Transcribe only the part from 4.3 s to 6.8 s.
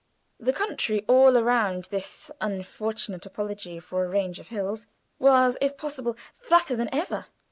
of hills was, if possible, flatter